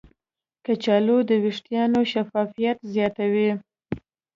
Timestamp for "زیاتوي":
2.93-3.51